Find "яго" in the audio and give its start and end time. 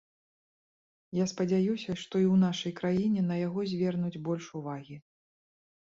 3.47-3.59